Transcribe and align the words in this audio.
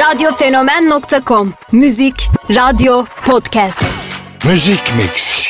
Radyofenomen.com 0.00 1.54
Müzik, 1.72 2.28
radyo, 2.48 3.06
podcast. 3.24 3.84
Müzik 4.44 4.94
Mix. 4.96 5.42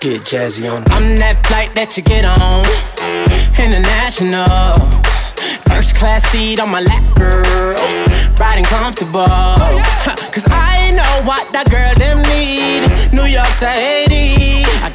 Get 0.00 0.24
jazzy 0.24 0.68
on. 0.68 0.82
I'm 0.90 1.18
that 1.18 1.46
flight 1.46 1.74
that 1.74 1.96
you 1.96 2.02
get 2.02 2.24
on. 2.24 2.64
International. 3.58 4.78
First 5.68 5.94
class 5.94 6.24
seat 6.30 6.60
on 6.60 6.70
my 6.70 6.80
lap, 6.80 7.04
girl. 7.14 7.80
Riding 8.38 8.64
comfortable. 8.64 9.26
Cause 10.34 10.46
I 10.50 10.90
know 10.90 11.22
what 11.24 11.46
that 11.52 11.70
girl 11.70 11.94
them 11.98 12.18
need. 12.34 12.90
New 13.12 13.26
York 13.30 13.52
to 13.60 13.66
Haiti. 13.66 14.11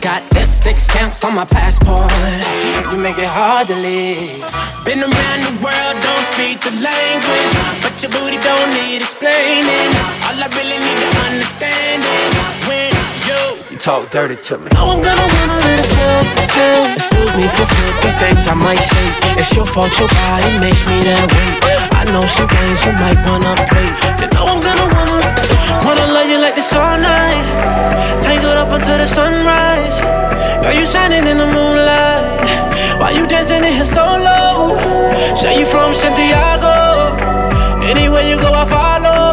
Got 0.01 0.21
lipstick 0.31 0.79
stamps 0.79 1.23
on 1.23 1.33
my 1.33 1.45
passport. 1.45 2.11
You 2.91 2.97
make 3.01 3.17
it 3.17 3.25
hard 3.27 3.67
to 3.67 3.75
leave. 3.75 4.45
Been 4.85 5.01
around 5.01 5.39
the 5.43 5.57
world, 5.57 5.95
don't 5.99 6.25
speak 6.31 6.61
the 6.61 6.71
language. 6.79 7.53
But 7.81 7.97
your 7.99 8.13
booty 8.13 8.37
don't 8.37 8.69
need 8.77 9.01
explaining. 9.01 9.89
All 10.29 10.37
I 10.37 10.47
really 10.53 10.77
need 10.77 10.99
to 11.01 11.09
understand 11.27 12.05
is 12.05 12.33
when 12.69 12.93
you, 13.25 13.41
talk 13.81 14.09
dirty 14.11 14.37
to 14.37 14.57
me. 14.61 14.69
Oh, 14.77 14.93
I'm 14.93 15.01
gonna 15.01 15.17
want 15.17 15.49
a 15.51 15.59
little 15.65 15.89
taste. 15.89 17.09
Excuse 17.09 17.33
me 17.33 17.45
for 17.57 17.65
filthy 17.65 18.11
things 18.21 18.45
I 18.47 18.53
might 18.53 18.79
say. 18.79 19.07
It's 19.41 19.49
your 19.57 19.65
fault, 19.65 19.91
your 19.97 20.09
body 20.13 20.61
makes 20.61 20.85
me 20.85 21.09
that 21.09 21.25
way. 21.25 21.49
I 21.97 22.05
know 22.13 22.23
some 22.29 22.47
things 22.47 22.85
you 22.85 22.93
might 23.01 23.17
wanna 23.25 23.57
play. 23.65 23.89
You 24.21 24.29
know 24.29 24.45
I'm 24.45 24.61
gonna 24.61 24.87
wanna, 24.93 25.19
wanna 25.83 26.07
like 26.47 26.55
this 26.55 26.71
all 26.73 26.97
night. 26.97 27.47
Tangled 28.23 28.57
up 28.63 28.71
until 28.71 28.97
the 28.97 29.07
sunrise. 29.19 29.99
Girl, 30.61 30.73
you 30.79 30.85
shining 30.85 31.25
in 31.31 31.37
the 31.43 31.49
moonlight. 31.55 32.39
Why 32.99 33.09
you 33.17 33.27
dancing 33.27 33.63
in 33.69 33.73
here 33.79 33.91
so 33.97 34.05
low? 34.29 34.55
Say 35.35 35.59
you 35.59 35.65
from 35.65 35.93
Santiago. 35.93 36.75
Anywhere 37.91 38.25
you 38.31 38.37
go, 38.39 38.49
I 38.63 38.65
follow. 38.75 39.27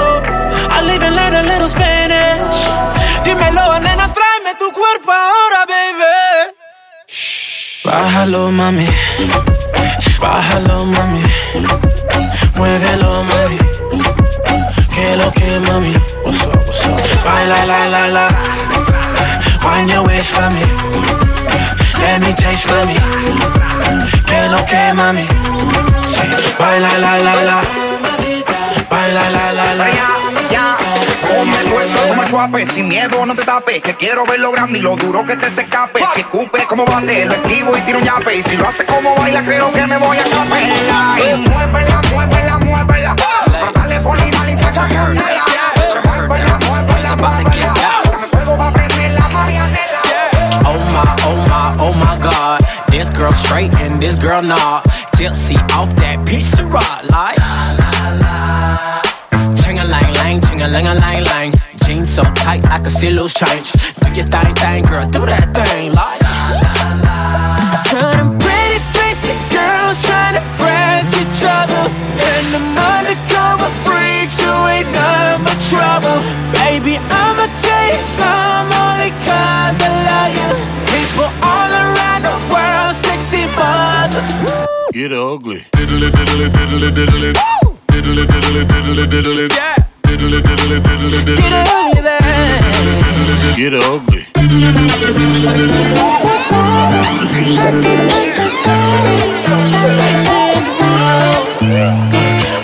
I 0.77 0.79
live 0.91 1.03
and 1.07 1.15
learn 1.19 1.35
a 1.43 1.45
little 1.53 1.71
Spanish. 1.77 2.59
Dímelo, 3.25 3.65
nena, 3.87 4.07
tráeme 4.17 4.53
tu 4.61 4.69
cuerpo 4.79 5.13
ahora, 5.25 5.61
baby. 5.73 6.17
Bájalo, 7.85 8.51
mami. 8.59 8.89
Bájalo, 10.23 10.77
mami. 10.95 11.23
Muévelo, 12.57 13.13
mami. 13.31 13.59
Que 14.95 15.17
lo 15.17 15.31
que, 15.31 15.61
mami. 15.69 15.95
What's 16.25 16.43
up? 16.47 16.54
Baila, 17.25 17.65
la, 17.67 17.89
la, 17.89 18.09
la. 18.09 18.29
Wind 19.65 19.91
your 19.91 20.07
waist 20.07 20.31
for 20.33 20.49
me. 20.51 20.65
Let 22.01 22.21
me 22.21 22.33
taste 22.35 22.67
for 22.67 22.85
me. 22.87 22.97
Que 24.27 24.49
lo 24.49 24.65
que, 24.65 24.93
mami. 24.95 25.27
Sí. 26.09 26.27
Baila, 26.59 26.99
la, 26.99 27.19
la, 27.19 27.35
la. 27.43 27.63
Baila, 28.91 29.31
la, 29.31 29.53
la, 29.53 29.75
la. 29.75 29.87
tu 31.69 31.81
eso 31.81 31.99
chuape, 32.29 32.67
sin 32.67 32.89
miedo 32.89 33.25
no 33.27 33.35
te 33.35 33.45
tapes, 33.45 33.81
que 33.83 33.95
quiero 33.95 34.25
ver 34.27 34.41
lo 34.41 34.51
grande 34.53 34.79
y 34.79 34.83
lo 34.83 34.97
duro 34.97 35.25
que 35.25 35.37
te 35.37 35.51
se 35.51 35.63
escape. 35.63 36.01
Si 36.13 36.21
escupe 36.21 36.67
como 36.67 36.85
bate, 36.85 37.25
lo 37.27 37.35
esquivo 37.35 37.77
y 37.77 37.81
tiro 37.83 37.99
un 37.99 38.05
yape. 38.05 38.37
Y 38.37 38.43
si 38.43 38.57
lo 38.57 38.67
hace 38.67 38.85
como 38.85 39.15
baila, 39.17 39.43
creo 39.43 39.73
que 39.73 39.87
me 39.87 39.97
voy 39.99 40.19
a 40.19 40.25
capela. 40.25 41.17
Y 41.19 41.35
muévela, 41.37 42.01
muévela, 42.13 42.59
muévela. 42.59 43.17
Ponle 44.03 44.29
y 44.29 44.31
dale 44.31 44.53
y 44.53 44.57
saca 44.57 44.87
candela. 44.89 45.45
Girl 54.25 54.43
nah. 54.43 54.81
Tipsy 55.17 55.57
off 55.77 55.95
that 56.01 56.17
pitch 56.27 56.49
to 56.57 56.65
rock 56.65 57.05
like. 57.13 57.37
Ching 59.61 59.79
a 59.79 59.85
lang 59.85 60.11
lang, 60.21 60.41
ching 60.41 60.63
a 60.63 60.69
lang 60.69 60.87
a 60.87 60.95
lang 60.95 61.23
lang. 61.25 61.53
Jeans 61.85 62.09
so 62.09 62.25
tight 62.41 62.65
I 62.73 62.79
can 62.81 62.89
see 62.89 63.11
loose 63.11 63.35
change. 63.35 63.73
Do 64.01 64.09
your 64.17 64.25
thing, 64.33 64.55
thing, 64.57 64.83
girl, 64.89 65.05
do 65.11 65.21
that 65.29 65.47
thing 65.53 65.93
like. 65.93 66.21
Pretty 68.41 68.81
girls 69.53 69.97
trying 70.09 70.37
to 70.41 70.45
each 71.21 71.43
other. 71.45 71.85
And 72.33 72.49
freaks 73.85 74.41
who 74.41 74.55
ain't 74.73 74.89
trouble. 75.69 76.19
Baby, 76.57 76.97
I'ma 76.97 77.47
tell 77.61 77.87
you 77.93 78.01
some 78.17 78.54
get 85.09 85.13
ugly. 85.19 85.61
Diddly 85.77 86.09
diddly 86.17 86.47
diddly 86.49 86.91
diddly. 86.97 87.31
Woo! 87.37 87.77
Diddly 87.93 88.25
diddly 88.25 88.63
diddly 88.71 89.05
diddly. 89.13 89.45
Yeah. 89.53 89.77
Diddly 90.05 90.41
diddly 90.41 90.79
diddly 90.87 91.21
diddly. 91.27 91.45
Get 91.45 91.53
ugly, 91.53 92.01
baby. 92.09 92.33
Get 93.61 93.75
ugly. 93.75 94.23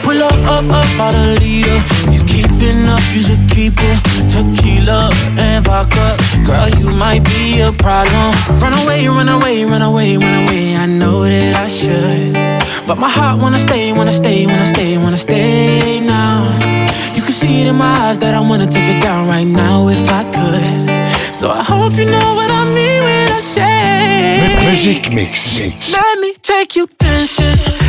Pull 0.03 0.23
up, 0.23 0.39
up, 0.55 0.65
up, 0.81 0.91
out 0.99 1.15
a 1.15 1.37
leader. 1.41 1.79
You 2.11 2.21
keeping 2.25 2.89
up, 2.89 3.05
you 3.13 3.23
should 3.23 3.45
keep 3.51 3.77
it. 3.77 3.99
Tequila 4.33 5.11
and 5.39 5.65
vodka, 5.67 6.17
girl, 6.47 6.69
you 6.81 6.89
might 7.05 7.25
be 7.25 7.61
a 7.61 7.71
problem. 7.73 8.33
Run 8.63 8.73
away, 8.83 9.07
run 9.09 9.29
away, 9.29 9.65
run 9.65 9.83
away, 9.83 10.17
run 10.17 10.37
away. 10.45 10.77
I 10.77 10.87
know 10.87 11.25
that 11.25 11.40
should. 11.91 12.87
But 12.87 12.97
my 12.99 13.09
heart 13.09 13.41
wanna 13.43 13.59
stay, 13.59 13.93
wanna 13.93 14.13
stay, 14.13 14.47
wanna 14.47 14.65
stay, 14.75 14.97
wanna 14.99 15.17
stay 15.17 16.01
now. 16.01 16.37
You 17.15 17.23
can 17.23 17.33
see 17.41 17.63
it 17.63 17.67
in 17.69 17.77
my 17.77 17.93
eyes 18.05 18.19
that 18.19 18.35
I 18.35 18.41
wanna 18.41 18.67
take 18.67 18.89
it 18.95 19.01
down 19.03 19.29
right 19.29 19.47
now 19.65 19.89
if 19.89 20.03
I 20.21 20.23
could. 20.37 21.35
So 21.35 21.51
I 21.51 21.63
hope 21.63 21.93
you 22.01 22.07
know 22.07 22.29
what 22.39 22.51
I 22.61 22.63
mean 22.77 23.01
when 23.07 23.27
I 23.39 23.41
say. 23.41 24.41
Mü- 24.43 24.71
Müzik 24.71 25.13
Mix. 25.13 25.59
Mix. 25.59 25.93
Let 25.93 26.19
me 26.21 26.31
take 26.43 26.77
you 26.77 26.87
dancing. 26.99 27.80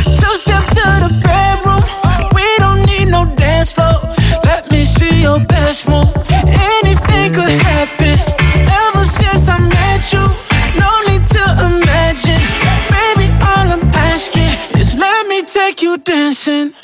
Dancing. 16.04 16.74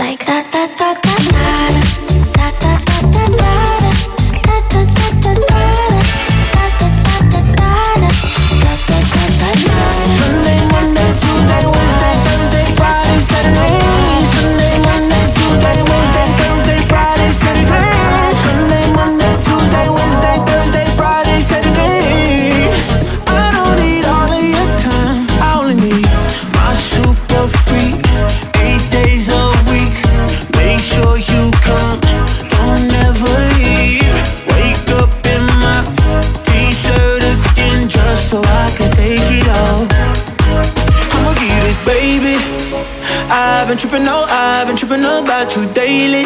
I've 43.31 43.69
been 43.69 43.77
tripping, 43.77 44.05
no, 44.05 44.25
I've 44.27 44.67
been 44.67 44.77
tripping 44.77 45.05
about 45.05 45.55
you 45.55 45.71
daily. 45.73 46.25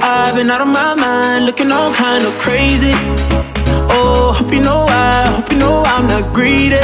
I've 0.00 0.34
been 0.34 0.50
out 0.50 0.62
of 0.62 0.68
my 0.68 0.94
mind, 0.94 1.44
looking 1.44 1.70
all 1.70 1.92
kind 1.92 2.24
of 2.24 2.32
crazy. 2.38 2.92
Oh, 3.90 4.32
hope 4.32 4.50
you 4.52 4.60
know 4.60 4.86
I, 4.88 5.34
hope 5.36 5.50
you 5.50 5.58
know 5.58 5.82
I'm 5.84 6.06
not 6.06 6.32
greedy. 6.32 6.80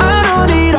I 0.00 0.22
don't 0.28 0.54
need 0.54 0.74